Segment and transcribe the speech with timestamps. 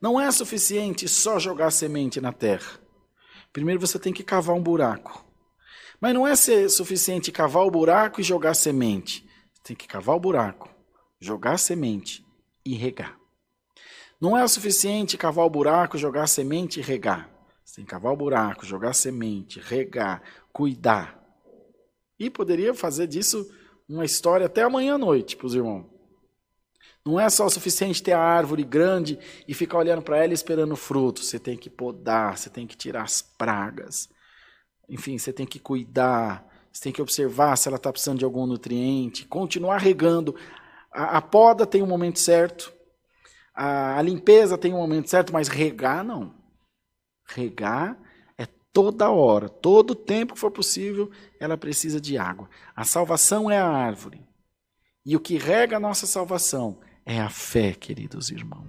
[0.00, 2.80] Não é suficiente só jogar semente na terra.
[3.52, 5.24] Primeiro você tem que cavar um buraco.
[6.00, 9.28] Mas não é suficiente cavar o buraco e jogar semente.
[9.52, 10.70] Você tem que cavar o buraco,
[11.20, 12.24] jogar semente
[12.64, 13.18] e regar.
[14.18, 17.28] Não é suficiente cavar o buraco, jogar semente e regar.
[17.62, 21.20] Você tem que cavar o buraco, jogar semente, regar, cuidar.
[22.18, 23.46] E poderia fazer disso
[23.86, 25.99] uma história até amanhã à noite para os irmãos.
[27.04, 30.76] Não é só o suficiente ter a árvore grande e ficar olhando para ela esperando
[30.76, 31.22] fruto.
[31.22, 34.08] Você tem que podar, você tem que tirar as pragas.
[34.88, 38.46] Enfim, você tem que cuidar, você tem que observar se ela está precisando de algum
[38.46, 40.34] nutriente, continuar regando.
[40.92, 42.72] A, a poda tem um momento certo,
[43.54, 46.34] a, a limpeza tem um momento certo, mas regar não.
[47.26, 47.98] Regar
[48.36, 52.48] é toda hora, todo tempo que for possível, ela precisa de água.
[52.74, 54.29] A salvação é a árvore.
[55.04, 58.66] E o que rega a nossa salvação é a fé, queridos irmãos.